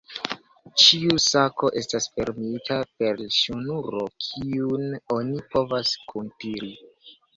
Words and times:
Ĉiu 0.83 1.17
sako 1.25 1.69
estas 1.81 2.07
fermita 2.15 2.77
per 3.03 3.21
ŝnuro, 3.41 4.01
kiun 4.29 4.89
oni 5.19 5.45
povas 5.53 5.93
kuntiri. 6.13 6.73